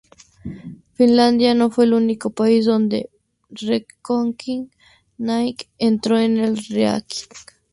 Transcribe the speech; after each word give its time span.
Finlandia 0.95 1.53
no 1.53 1.69
fue 1.69 1.85
el 1.85 1.93
único 1.93 2.31
país 2.31 2.65
donde 2.65 3.11
Reckoning 3.51 4.71
Night 5.19 5.65
entró 5.77 6.17
en 6.17 6.39
el 6.39 6.57
ranking. 6.69 7.27